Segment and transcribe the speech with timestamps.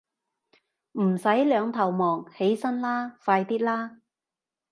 [0.93, 4.01] 唔使兩頭望，起身啦，快啲啦